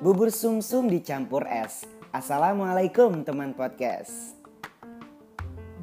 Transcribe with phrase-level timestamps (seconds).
[0.00, 1.84] Bubur sumsum dicampur es.
[2.08, 4.32] Assalamualaikum teman podcast.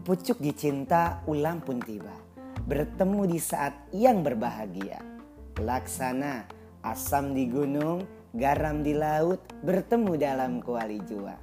[0.01, 2.17] Pucuk dicinta ulang pun tiba.
[2.65, 5.05] Bertemu di saat yang berbahagia.
[5.61, 6.49] Laksana
[6.81, 11.37] asam di gunung, garam di laut, bertemu dalam kuali jua.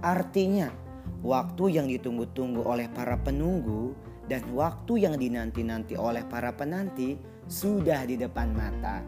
[0.00, 0.72] Artinya,
[1.20, 3.92] waktu yang ditunggu-tunggu oleh para penunggu
[4.24, 9.04] dan waktu yang dinanti-nanti oleh para penanti sudah di depan mata.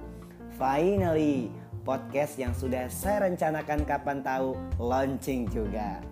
[0.60, 1.48] Finally,
[1.88, 6.04] podcast yang sudah saya rencanakan kapan tahu launching juga.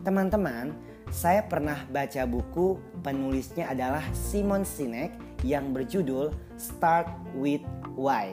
[0.00, 0.72] Teman-teman,
[1.12, 5.12] saya pernah baca buku penulisnya adalah Simon Sinek
[5.44, 7.60] yang berjudul Start with
[7.92, 8.32] Why.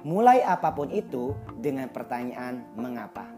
[0.00, 3.28] Mulai apa pun itu dengan pertanyaan mengapa.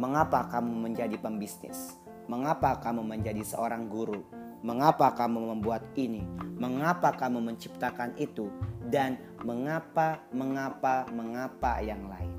[0.00, 2.00] Mengapa kamu menjadi pembisnis?
[2.32, 4.24] Mengapa kamu menjadi seorang guru?
[4.64, 6.24] Mengapa kamu membuat ini?
[6.56, 8.48] Mengapa kamu menciptakan itu?
[8.88, 12.32] Dan mengapa, mengapa, mengapa yang lain?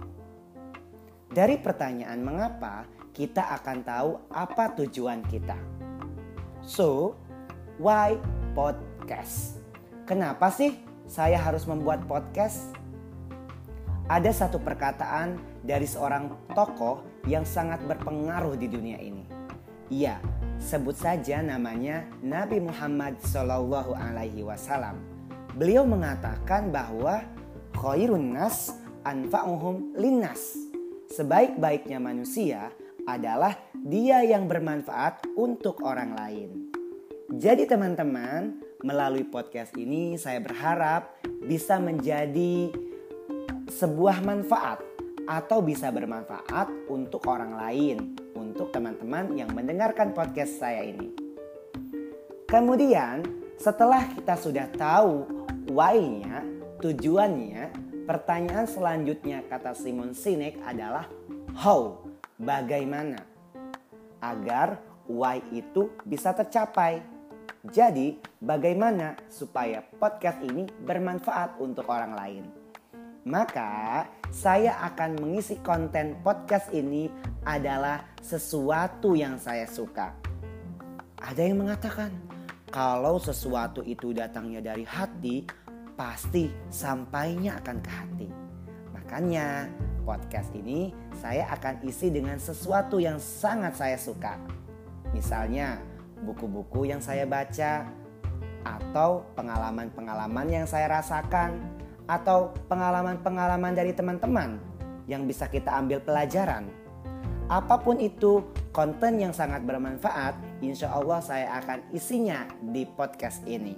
[1.29, 5.53] Dari pertanyaan mengapa, kita akan tahu apa tujuan kita.
[6.65, 7.13] So,
[7.77, 8.17] why
[8.57, 9.61] podcast?
[10.09, 12.73] Kenapa sih saya harus membuat podcast?
[14.09, 19.29] Ada satu perkataan dari seorang tokoh yang sangat berpengaruh di dunia ini.
[19.93, 20.17] Iya,
[20.59, 24.97] sebut saja namanya Nabi Muhammad Shallallahu Alaihi Wasallam.
[25.55, 27.23] Beliau mengatakan bahwa
[27.75, 28.75] khairun nas
[29.05, 30.57] anfa'uhum linnas.
[31.11, 32.73] Sebaik-baiknya manusia
[33.05, 36.49] adalah dia yang bermanfaat untuk orang lain.
[37.29, 42.73] Jadi teman-teman, melalui podcast ini saya berharap bisa menjadi
[43.69, 44.81] sebuah manfaat
[45.25, 51.09] atau bisa bermanfaat untuk orang lain untuk teman-teman yang mendengarkan podcast saya ini.
[52.45, 53.25] Kemudian,
[53.57, 55.25] setelah kita sudah tahu
[55.73, 56.45] why-nya,
[56.77, 57.73] tujuannya,
[58.05, 61.09] pertanyaan selanjutnya kata Simon Sinek adalah
[61.57, 62.05] how,
[62.37, 63.25] bagaimana
[64.21, 64.77] agar
[65.09, 67.01] why itu bisa tercapai.
[67.65, 72.64] Jadi, bagaimana supaya podcast ini bermanfaat untuk orang lain?
[73.25, 77.09] Maka, saya akan mengisi konten podcast ini
[77.41, 80.13] adalah sesuatu yang saya suka.
[81.17, 82.13] Ada yang mengatakan,
[82.69, 85.41] kalau sesuatu itu datangnya dari hati,
[85.97, 88.29] pasti sampainya akan ke hati.
[88.93, 89.73] Makanya,
[90.05, 94.37] podcast ini saya akan isi dengan sesuatu yang sangat saya suka.
[95.17, 95.81] Misalnya,
[96.21, 97.89] buku-buku yang saya baca,
[98.61, 104.61] atau pengalaman-pengalaman yang saya rasakan atau pengalaman-pengalaman dari teman-teman
[105.09, 106.69] yang bisa kita ambil pelajaran.
[107.45, 108.41] Apa pun itu
[108.73, 110.33] konten yang sangat bermanfaat,
[110.65, 113.77] insya Allah saya akan isinya di podcast ini.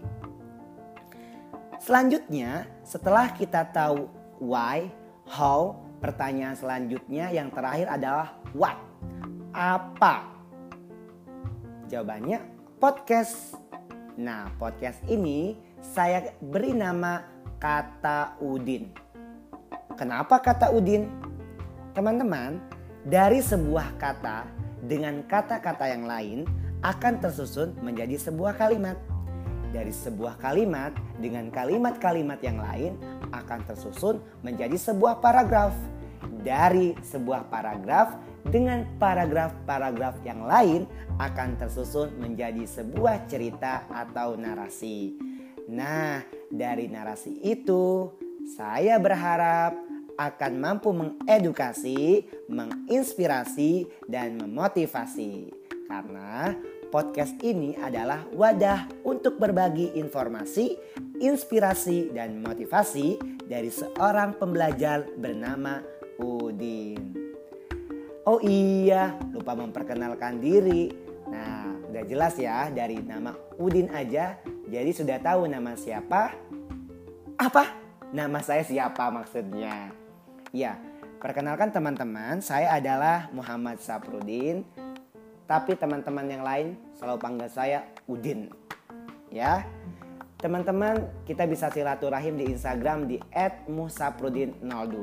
[1.84, 4.08] Selanjutnya, setelah kita tahu
[4.40, 4.88] why,
[5.28, 8.80] how, pertanyaan selanjutnya yang terakhir adalah what.
[9.52, 10.32] Apa?
[11.92, 12.40] Jawabannya
[12.80, 13.60] podcast.
[14.18, 18.94] Nah, podcast ini saya beri nama kata Udin.
[19.98, 21.10] Kenapa kata Udin?
[21.98, 22.62] Teman-teman,
[23.02, 24.46] dari sebuah kata
[24.86, 26.46] dengan kata-kata yang lain
[26.86, 28.98] akan tersusun menjadi sebuah kalimat.
[29.74, 32.96] Dari sebuah kalimat dengan kalimat-kalimat yang lain
[33.34, 35.74] akan tersusun menjadi sebuah paragraf.
[36.46, 38.16] Dari sebuah paragraf
[38.48, 40.88] dengan paragraf-paragraf yang lain
[41.20, 45.37] akan tersusun menjadi sebuah cerita atau narasi.
[45.68, 48.08] Nah, dari narasi itu,
[48.56, 49.76] saya berharap
[50.16, 55.52] akan mampu mengedukasi, menginspirasi, dan memotivasi.
[55.92, 56.56] Karena
[56.88, 60.80] podcast ini adalah wadah untuk berbagi informasi,
[61.20, 65.84] inspirasi, dan motivasi dari seorang pembelajar bernama
[66.16, 67.12] Udin.
[68.24, 70.92] Oh iya, lupa memperkenalkan diri.
[71.28, 76.36] Nah, udah jelas ya dari nama Udin aja jadi sudah tahu nama siapa?
[77.40, 77.72] Apa?
[78.12, 79.96] Nama saya siapa maksudnya?
[80.52, 80.76] Ya,
[81.24, 84.68] perkenalkan teman-teman, saya adalah Muhammad Saprudin.
[85.48, 87.80] Tapi teman-teman yang lain selalu panggil saya
[88.12, 88.52] Udin.
[89.32, 89.64] Ya.
[90.36, 93.18] Teman-teman, kita bisa silaturahim di Instagram di
[93.72, 94.96] @musaprudin02.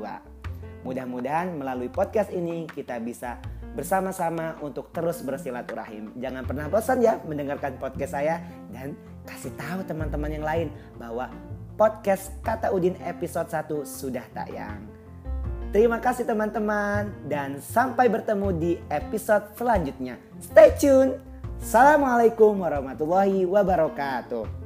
[0.85, 3.41] Mudah-mudahan melalui podcast ini kita bisa
[3.73, 6.13] bersama-sama untuk terus bersilaturahim.
[6.21, 8.39] Jangan pernah bosan ya mendengarkan podcast saya
[8.69, 8.93] dan
[9.25, 11.27] kasih tahu teman-teman yang lain bahwa
[11.75, 14.85] podcast Kata Udin episode 1 sudah tayang.
[15.75, 20.15] Terima kasih teman-teman dan sampai bertemu di episode selanjutnya.
[20.39, 21.19] Stay tune.
[21.59, 24.64] Assalamualaikum warahmatullahi wabarakatuh.